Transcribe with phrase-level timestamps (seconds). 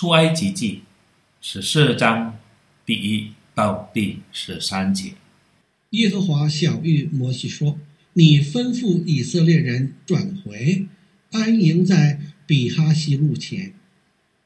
[0.00, 0.80] 出埃及记
[1.42, 2.38] 十四章
[2.86, 5.12] 第一到第十三节。
[5.90, 7.78] 耶和华晓諭摩西说
[8.14, 10.86] ：“你吩咐以色列人转回，
[11.32, 13.74] 安营在比哈希路前，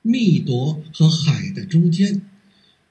[0.02, 2.23] 密夺和海的中间，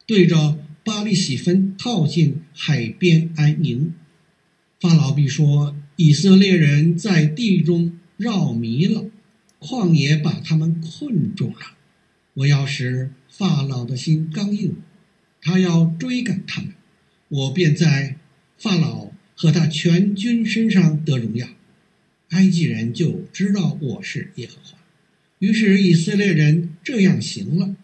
[0.06, 3.94] 对着巴力洗分靠近海边安营。
[4.80, 9.04] 法老必说：以色列人在地中绕迷了，
[9.60, 11.74] 旷野把他们困住了。
[12.36, 14.76] 我要使法老的心刚硬，
[15.42, 16.74] 他要追赶他们，
[17.30, 18.18] 我便在
[18.58, 21.48] 法老和他全军身上得荣耀。
[22.30, 24.78] 埃及人就知道我是耶和华。”
[25.40, 27.76] 于是以色列人这样行了。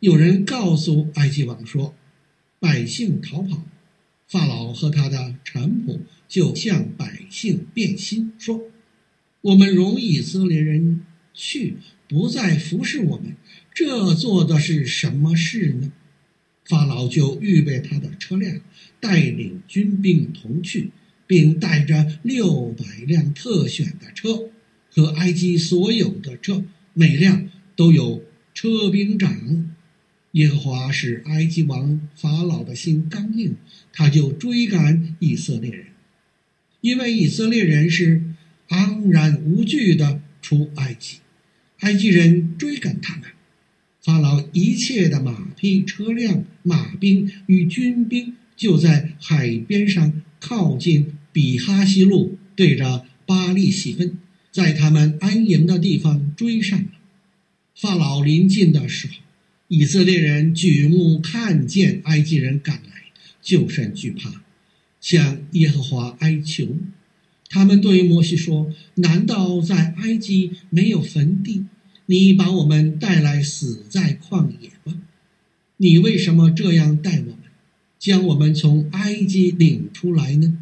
[0.00, 1.94] 有人告诉埃及王说
[2.60, 3.64] ：“百姓逃跑。”
[4.28, 8.60] 法老和他的臣仆就向百姓变心，说
[9.40, 11.76] ：“我们容以色列人去，
[12.08, 13.36] 不再服侍我们，
[13.76, 15.92] 这做的是什么事呢？”
[16.64, 18.60] 法老就预备他的车辆，
[18.98, 20.90] 带领军兵同去，
[21.26, 24.50] 并带着六百辆特选的车
[24.90, 26.64] 和埃及所有的车。
[26.92, 29.70] 每辆都有车兵长，
[30.32, 33.54] 耶和华使埃及王法老的心刚硬，
[33.92, 35.86] 他就追赶以色列人，
[36.80, 38.24] 因为以色列人是
[38.68, 41.18] 昂然无惧的出埃及，
[41.80, 43.30] 埃及人追赶他们，
[44.06, 54.16] 法老一切的马匹、车辆、马兵与军兵就在海边上靠近比哈希路，对着巴力洗分。
[54.52, 56.86] 在他们安营的地方追上了。
[57.74, 59.14] 法老临近的时候，
[59.66, 63.02] 以色列人举目看见埃及人赶来，
[63.42, 64.40] 就甚惧怕，
[65.00, 66.76] 向耶和华哀求。
[67.48, 71.64] 他们对摩西说：“难道在埃及没有坟地？
[72.06, 75.02] 你把我们带来死在旷野吗？
[75.78, 77.38] 你为什么这样待我们，
[77.98, 80.58] 将我们从埃及领出来呢？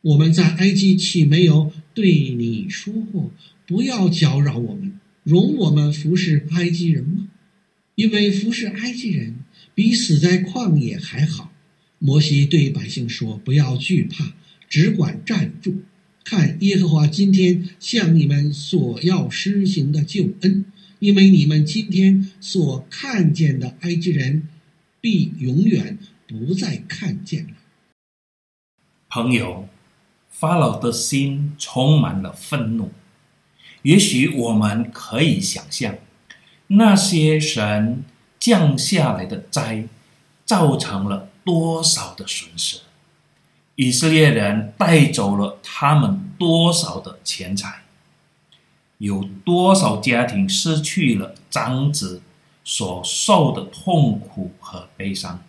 [0.00, 3.32] 我们在埃及岂没有？”对你说过，
[3.66, 7.28] 不要搅扰我们，容我们服侍埃及人吗？
[7.96, 9.34] 因为服侍埃及人
[9.74, 11.52] 比死在旷野还好。
[11.98, 14.32] 摩西对百姓说：“不要惧怕，
[14.68, 15.82] 只管站住，
[16.28, 20.66] 看耶和华今天向你们所要施行的救恩，
[20.98, 24.46] 因为你们今天所看见的埃及人，
[25.00, 27.54] 必永远不再看见了。”
[29.08, 29.68] 朋友。
[30.30, 32.92] 法老的心充满了愤怒。
[33.82, 35.96] 也许我们可以想象，
[36.68, 38.04] 那些神
[38.38, 39.88] 降下来的灾，
[40.44, 42.78] 造成了多少的损失？
[43.80, 47.82] 以色列人带走了他们多少的钱财？
[48.96, 52.20] 有多少家庭失去了长子
[52.64, 55.44] 所受的痛苦和悲伤？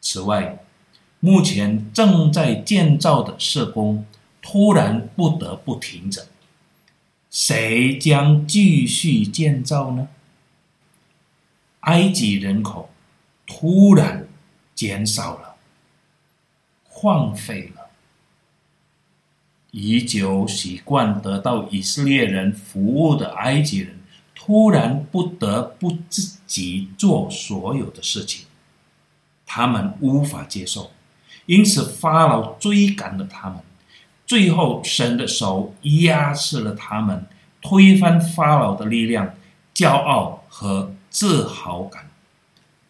[0.00, 0.60] 此外，
[1.18, 4.06] 目前正在建造的事工
[4.40, 6.28] 突然不得不停止，
[7.32, 10.06] 谁将继续建造呢？
[11.80, 12.90] 埃及人口
[13.44, 14.28] 突然
[14.76, 15.53] 减少了，
[17.04, 17.90] 荒废了。
[19.72, 24.00] 已久习惯得到以色列人服务的埃及人，
[24.34, 28.46] 突然不得不自己做所有的事情，
[29.44, 30.92] 他们无法接受。
[31.44, 33.58] 因此，法老追赶了他们，
[34.26, 37.26] 最后神的手压制了他们，
[37.60, 39.34] 推翻法老的力量、
[39.74, 42.08] 骄傲和自豪感。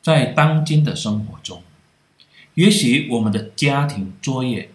[0.00, 1.64] 在当今的生活中，
[2.54, 4.70] 也许我们的家庭作业，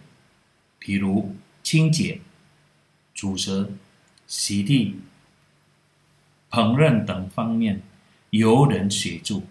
[0.78, 2.20] 比如清洁、
[3.14, 3.72] 煮食、
[4.28, 4.98] 洗地、
[6.52, 7.82] 烹饪等方面，
[8.32, 9.44] 有人协助；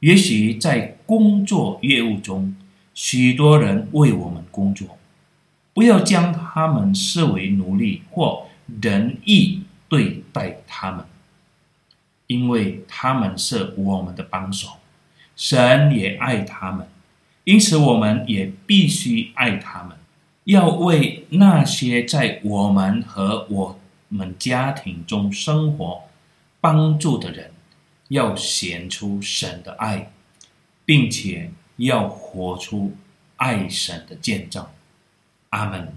[0.00, 2.56] 也许在工作业务中，
[2.94, 4.98] 许多人为我们工作，
[5.74, 8.46] 不要将他们视为奴隶或
[8.80, 11.04] 仁义对待他们，
[12.28, 14.78] 因为他们是我们的帮手，
[15.36, 16.88] 神也爱他们，
[17.48, 19.96] 因此我们也必须爱他们。
[20.44, 26.02] 要为那些在我们和我们家庭中生活
[26.60, 27.50] 帮助的人，
[28.08, 30.12] 要显出神的爱，
[30.84, 31.50] 并且。
[31.78, 32.96] 要活出
[33.36, 34.66] 爱神的见证，
[35.50, 35.96] 阿门。